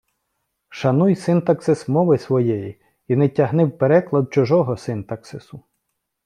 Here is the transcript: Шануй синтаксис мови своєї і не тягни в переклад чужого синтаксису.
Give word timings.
Шануй 0.69 1.15
синтаксис 1.15 1.81
мови 1.87 2.17
своєї 2.17 2.81
і 3.07 3.15
не 3.15 3.29
тягни 3.29 3.65
в 3.65 3.77
переклад 3.77 4.33
чужого 4.33 4.77
синтаксису. 4.77 5.61